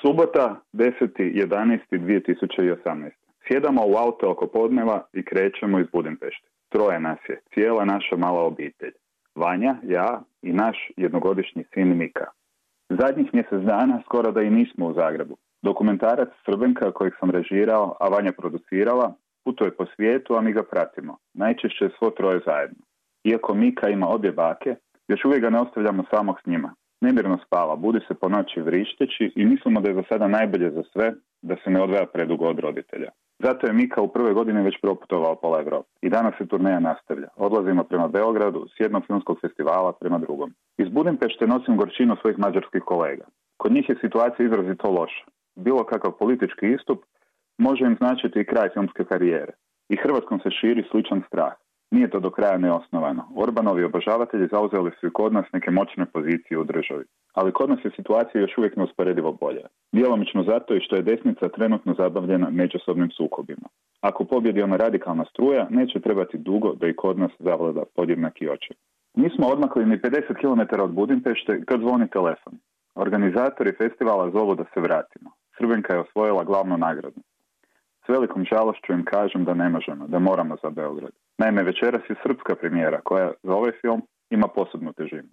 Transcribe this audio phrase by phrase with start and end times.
[0.00, 3.10] Subota 10.11.2018.
[3.46, 6.48] Sjedamo u auto oko podneva i krećemo iz Budimpešte.
[6.68, 8.92] Troje nas je, cijela naša mala obitelj.
[9.34, 12.26] Vanja, ja i naš jednogodišnji sin Mika.
[12.88, 15.36] Zadnjih mjesec dana skoro da i nismo u Zagrebu.
[15.62, 19.14] Dokumentarac Srbenka kojeg sam režirao, a Vanja producirala,
[19.44, 21.16] putuje po svijetu, a mi ga pratimo.
[21.34, 22.78] Najčešće svo troje zajedno.
[23.24, 24.76] Iako Mika ima obje bake,
[25.08, 26.74] još uvijek ga ne ostavljamo samog s njima.
[27.00, 30.82] Nemirno spava, budi se po noći vrišteći i mislimo da je za sada najbolje za
[30.92, 33.10] sve da se ne odvaja predugo od roditelja.
[33.38, 35.88] Zato je Mika u prvoj godini već proputovao pola Evrope.
[36.02, 37.28] I danas se turneja nastavlja.
[37.36, 40.50] Odlazimo prema Beogradu s jednog filmskog festivala prema drugom.
[40.78, 43.24] Iz Budimpešte nosim gorčinu svojih mađarskih kolega.
[43.56, 45.24] Kod njih je situacija izrazito loša.
[45.56, 47.04] Bilo kakav politički istup
[47.58, 49.52] može im značiti i kraj filmske karijere.
[49.88, 51.52] I Hrvatskom se širi sličan strah.
[51.90, 53.22] Nije to do kraja neosnovano.
[53.36, 57.04] Orbanovi obožavatelji zauzeli su i kod nas neke moćne pozicije u državi.
[57.34, 59.66] Ali kod nas je situacija još uvijek neusporedivo bolja.
[59.92, 63.68] Djelomično zato i što je desnica trenutno zabavljena međusobnim sukobima.
[64.00, 68.74] Ako pobjedi ona radikalna struja, neće trebati dugo da i kod nas zavlada podjednaki oči.
[69.14, 72.52] Nismo odmakli ni 50 km od Budimpešte kad zvoni telefon.
[72.94, 75.30] Organizatori festivala zovu da se vratimo.
[75.58, 77.20] Srbenka je osvojila glavnu nagradu.
[78.06, 81.12] S velikom žalošću im kažem da ne možemo, da moramo za Beograd.
[81.40, 85.28] Naime, večeras je srpska premijera koja za ovaj film ima posebnu težinu.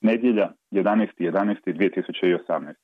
[0.00, 2.74] Nedjelja 11.11.2018.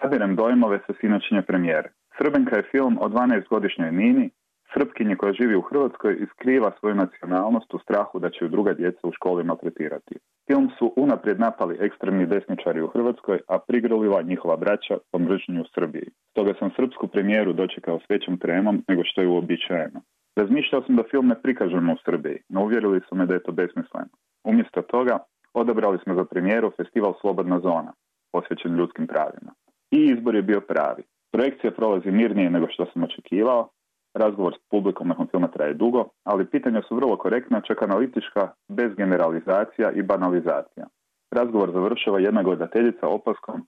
[0.00, 1.90] Sabirem dojmove sa sinoćnje premijere.
[2.18, 4.30] Srbenka je film o 12-godišnjoj Nini,
[4.74, 8.72] srpkinje koja živi u Hrvatskoj i skriva svoju nacionalnost u strahu da će ju druga
[8.72, 10.14] djeca u školi maltretirati.
[10.46, 15.70] Film su unaprijed napali ekstremni desničari u Hrvatskoj, a prigrolila njihova braća po mržnju u
[15.74, 16.08] Srbiji.
[16.30, 20.00] Stoga sam srpsku premijeru dočekao s većom tremom nego što je uobičajeno.
[20.36, 23.52] Razmišljao sam da film ne prikažemo u Srbiji, no uvjerili su me da je to
[23.52, 24.12] besmisleno.
[24.44, 25.18] Umjesto toga,
[25.54, 27.92] odabrali smo za premijeru festival Slobodna zona,
[28.32, 29.52] posvećen ljudskim pravima.
[29.90, 31.02] I izbor je bio pravi.
[31.32, 33.68] Projekcija prolazi mirnije nego što sam očekivao,
[34.14, 38.94] Razgovor s publikom nakon filma traje dugo, ali pitanja su vrlo korektna, čak analitička, bez
[38.96, 40.86] generalizacija i banalizacija.
[41.30, 43.66] Razgovor završava jedna gledateljica opaskom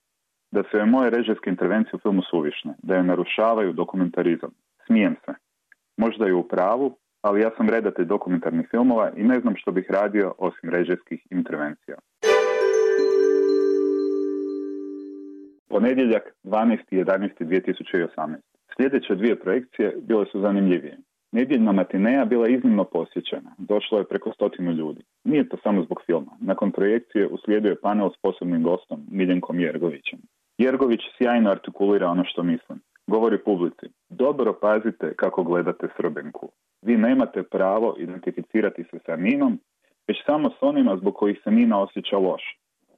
[0.54, 4.50] da su je moje režijske intervencije u filmu suvišne, da je narušavaju dokumentarizam.
[4.86, 5.32] Smijem se.
[5.96, 9.86] Možda je u pravu, ali ja sam redatelj dokumentarnih filmova i ne znam što bih
[9.90, 11.96] radio osim režijskih intervencija.
[15.68, 18.53] Ponedjeljak 12.11.2018.
[18.76, 20.98] Sljedeće dvije projekcije bile su zanimljivije.
[21.32, 23.54] Nedjeljna matineja bila iznimno posjećena.
[23.58, 25.02] Došlo je preko stotinu ljudi.
[25.24, 26.32] Nije to samo zbog filma.
[26.40, 30.18] Nakon projekcije uslijedio je panel s posebnim gostom, Miljenkom Jergovićem.
[30.58, 32.78] Jergović sjajno artikulira ono što mislim.
[33.06, 33.86] Govori publici.
[34.08, 36.50] Dobro pazite kako gledate Srbenku.
[36.82, 39.58] Vi nemate pravo identificirati se sa Ninom,
[40.08, 42.42] već samo s onima zbog kojih se Nina osjeća loš.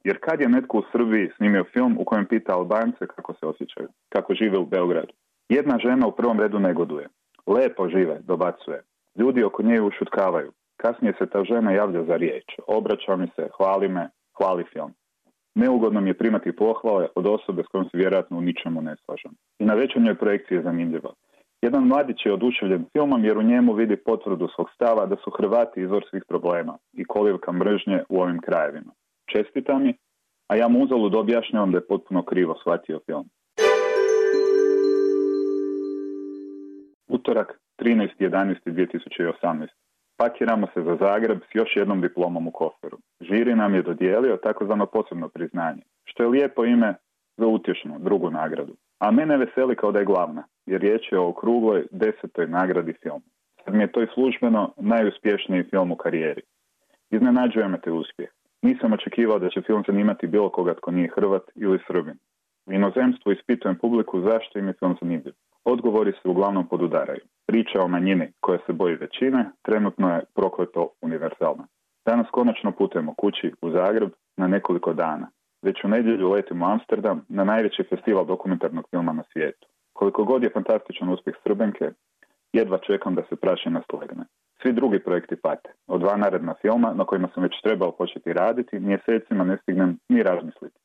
[0.03, 3.87] Jer kad je netko u Srbiji snimio film u kojem pita Albance kako se osjećaju,
[4.09, 5.13] kako žive u Beogradu?
[5.49, 7.07] Jedna žena u prvom redu negoduje.
[7.47, 8.81] Lepo žive, dobacuje.
[9.15, 10.51] Ljudi oko nje ušutkavaju.
[10.77, 12.45] Kasnije se ta žena javlja za riječ.
[12.67, 14.93] Obraća mi se, hvali me, hvali film.
[15.55, 19.31] Neugodno mi je primati pohvale od osobe s kojom se vjerojatno u ničemu ne slažem.
[19.59, 21.13] I na većoj projekciji je zanimljiva.
[21.61, 25.81] Jedan mladić je oduševljen filmom jer u njemu vidi potvrdu svog stava da su Hrvati
[25.81, 28.91] izvor svih problema i kolijevka mržnje u ovim krajevima.
[29.31, 29.93] Čestita mi,
[30.47, 33.25] a ja mu uzalud objašnjavam da je potpuno krivo shvatio film.
[37.07, 39.67] Utorak 13.11.2018.
[40.17, 42.97] Pakiramo se za Zagreb s još jednom diplomom u koferu.
[43.21, 46.95] Žiri nam je dodijelio takozvano posebno priznanje, što je lijepo ime
[47.37, 48.75] za utješnu drugu nagradu.
[48.99, 53.27] A mene veseli kao da je glavna, jer riječ je o okrugloj desetoj nagradi filmu.
[53.65, 56.41] Sad mi je to i službeno najuspješniji film u karijeri.
[57.11, 58.29] Iznenađuje te uspjeh.
[58.61, 62.17] Nisam očekivao da će film zanimati bilo koga tko nije Hrvat ili Srbin.
[62.65, 65.33] U inozemstvu ispitujem publiku zašto im je film zanimljiv.
[65.73, 67.21] Odgovori se uglavnom podudaraju.
[67.47, 71.67] Priča o manjini koja se boji većine trenutno je prokleto univerzalna.
[72.05, 75.27] Danas konačno putujemo kući u Zagreb na nekoliko dana.
[75.61, 79.67] Već u nedjelju letimo u Amsterdam na najveći festival dokumentarnog filma na svijetu.
[79.93, 81.91] Koliko god je fantastičan uspjeh Srbenke,
[82.53, 84.23] jedva čekam da se prašina slegne.
[84.61, 85.69] Svi drugi projekti pate.
[85.87, 90.23] Od dva naredna filma na kojima sam već trebao početi raditi, mjesecima ne stignem ni
[90.23, 90.79] razmisliti.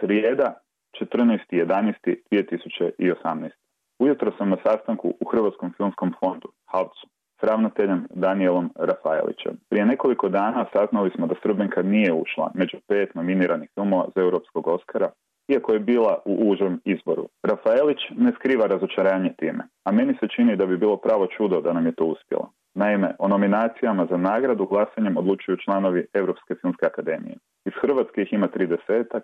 [0.00, 0.65] Srijeda
[1.00, 3.50] 14.11.2018.
[3.98, 7.06] Ujutro sam na sastanku u Hrvatskom filmskom fondu, Havcu,
[7.40, 9.56] s ravnateljem Danielom Rafaelićem.
[9.68, 14.68] Prije nekoliko dana saznali smo da Srbenka nije ušla među pet nominiranih filmova za Europskog
[14.68, 15.10] Oscara,
[15.48, 17.28] iako je bila u užem izboru.
[17.42, 21.72] Rafaelić ne skriva razočaranje time, a meni se čini da bi bilo pravo čudo da
[21.72, 22.50] nam je to uspjelo.
[22.74, 27.36] Naime, o nominacijama za nagradu glasanjem odlučuju članovi Europske filmske akademije.
[27.64, 29.20] Iz Hrvatske ih ima 30,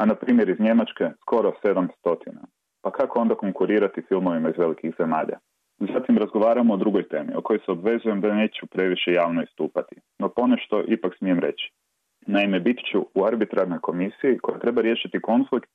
[0.00, 1.88] a na primjer iz Njemačke skoro 700.
[2.82, 5.38] Pa kako onda konkurirati filmovima iz velikih zemalja?
[5.94, 10.28] Zatim razgovaramo o drugoj temi, o kojoj se obvezujem da neću previše javno istupati, no
[10.28, 11.72] ponešto ipak smijem reći.
[12.26, 15.70] Naime, bit ću u arbitrarnoj komisiji koja treba riješiti konflikt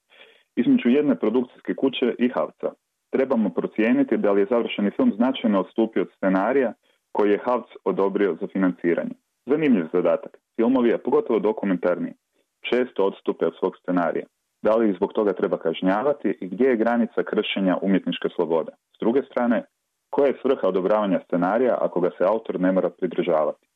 [0.56, 2.70] između jedne produkcijske kuće i Havca.
[3.10, 6.74] Trebamo procijeniti da li je završeni film značajno odstupio od scenarija
[7.12, 9.16] koji je Havc odobrio za financiranje.
[9.46, 10.38] Zanimljiv zadatak.
[10.56, 12.14] Filmovi, a pogotovo dokumentarni,
[12.70, 14.26] često odstupe od svog scenarija.
[14.62, 18.72] Da li ih zbog toga treba kažnjavati i gdje je granica kršenja umjetničke slobode?
[18.96, 19.66] S druge strane,
[20.10, 23.68] koja je svrha odobravanja scenarija ako ga se autor ne mora pridržavati?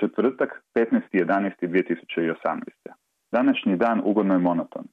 [0.00, 2.58] Četvrtak, 15.11.2018.
[3.32, 4.84] Današnji dan ugodno je monoton.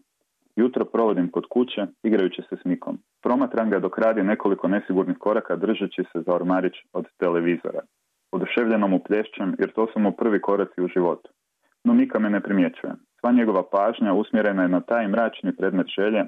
[0.56, 3.00] Jutro provodim kod kuće, igrajući se s Mikom.
[3.22, 7.82] Promatram ga dok radi nekoliko nesigurnih koraka držeći se za ormarić od televizora.
[8.36, 11.30] Oduševljeno mu plješćem jer to su mu prvi koraci u životu.
[11.84, 12.94] No Mika me ne primjećuje.
[13.20, 16.24] Sva njegova pažnja usmjerena je na taj mračni predmet želje,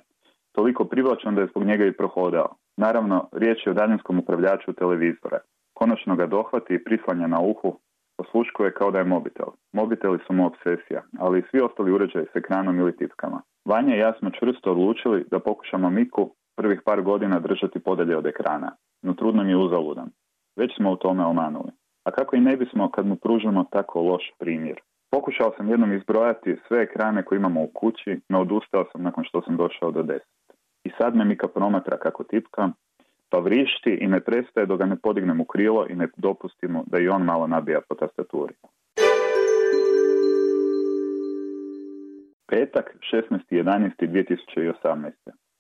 [0.52, 2.56] toliko privlačan da je zbog njega i prohodao.
[2.78, 5.40] Naravno, riječ je o daljinskom upravljaču televizora.
[5.74, 7.80] Konačno ga dohvati i prislanja na uhu,
[8.18, 9.50] osluškuje kao da je mobitel.
[9.74, 13.42] Mobiteli su mu obsesija, ali i svi ostali uređaji s ekranom ili tipkama.
[13.66, 18.26] Vanja i ja smo čvrsto odlučili da pokušamo Miku prvih par godina držati podalje od
[18.26, 18.72] ekrana,
[19.02, 20.10] no trudno mi je uzaludan.
[20.56, 21.72] Već smo u tome omanuli.
[22.06, 24.82] A kako i ne bismo kad mu pružimo tako loš primjer?
[25.12, 29.42] Pokušao sam jednom izbrojati sve ekrane koje imamo u kući, no odustao sam nakon što
[29.42, 30.28] sam došao do deset.
[30.84, 32.70] I sad me Mika promatra kako tipka,
[33.30, 37.00] pa vrišti i ne prestaje dok ga ne podignem u krilo i ne dopustimo da
[37.00, 38.54] i on malo nabija po tastaturi.
[42.48, 45.12] Petak, 16.11.2018.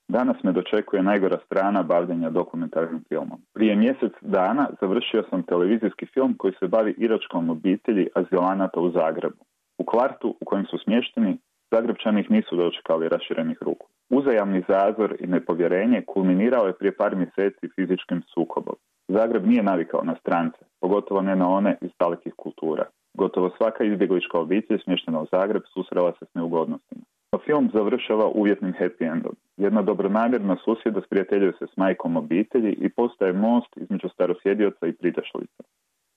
[0.07, 3.39] Danas me dočekuje najgora strana bavljenja dokumentarnim filmom.
[3.53, 9.43] Prije mjesec dana završio sam televizijski film koji se bavi iračkom obitelji azilanata u Zagrebu.
[9.77, 11.37] U kvartu u kojem su smješteni,
[11.71, 13.87] Zagrebčani nisu dočekali raširenih ruku.
[14.09, 18.75] Uzajamni zazor i nepovjerenje kulminirao je prije par mjeseci fizičkim sukobom.
[19.07, 22.85] Zagreb nije navikao na strance, pogotovo ne na one iz dalekih kultura.
[23.13, 27.01] Gotovo svaka izbjeglička obitelj smještena u Zagreb susrela se s neugodnostima.
[27.45, 29.35] Film završava uvjetnim happy endom.
[29.57, 35.63] Jedna dobronamjerna susjeda sprijateljuje se s majkom obitelji i postaje most između starosjedioca i pridašlica.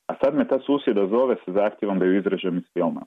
[0.06, 3.02] A sad me ta susjeda zove sa zahtjevom da ju izražem iz filma.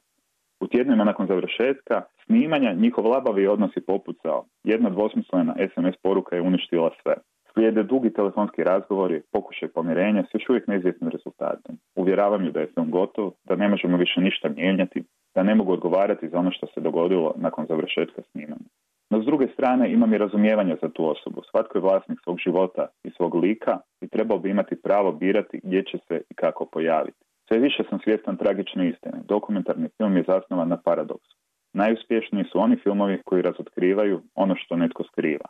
[0.60, 4.46] U tjednima nakon završetka snimanja njihov labavi odnos je popucao.
[4.64, 7.16] Jedna dvosmislena SMS poruka je uništila sve.
[7.54, 11.76] Slijede dugi telefonski razgovori, pokušaj pomirenja s još uvijek neizvjesnim rezultatom.
[11.96, 15.04] Uvjeravam ju da je film gotov, da ne možemo više ništa mijenjati,
[15.36, 18.68] da ne mogu odgovarati za ono što se dogodilo nakon završetka snimanja.
[19.12, 21.42] No s druge strane imam i razumijevanja za tu osobu.
[21.52, 25.84] Svatko je vlasnik svog života i svog lika i trebao bi imati pravo birati gdje
[25.84, 27.18] će se i kako pojaviti.
[27.48, 29.18] Sve više sam svjestan tragične istine.
[29.24, 31.38] Dokumentarni film je zasnovan na paradoksu.
[31.74, 35.46] Najuspješniji su oni filmovi koji razotkrivaju ono što netko skriva.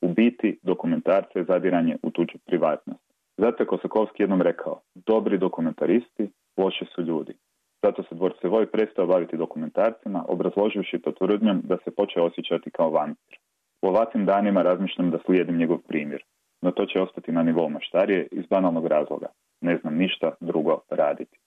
[0.00, 3.06] U biti dokumentarce je zadiranje u tuđu privatnost.
[3.36, 7.32] Zato je Kosakovski jednom rekao, dobri dokumentaristi, loši su ljudi.
[7.86, 13.38] Zato se Dvorcevoj prestao baviti dokumentarcima, obrazloživši to tvrdnjom da se počeo osjećati kao vampir.
[13.82, 16.22] U ovakvim danima razmišljam da slijedim njegov primjer,
[16.62, 19.26] no to će ostati na nivou maštarije iz banalnog razloga.
[19.60, 21.38] Ne znam ništa drugo raditi.